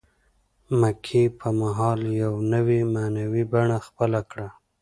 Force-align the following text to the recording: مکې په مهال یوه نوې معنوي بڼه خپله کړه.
مکې 0.79 1.23
په 1.39 1.47
مهال 1.59 1.99
یوه 2.21 2.41
نوې 2.53 2.79
معنوي 2.93 3.43
بڼه 3.51 3.77
خپله 3.87 4.21
کړه. 4.31 4.47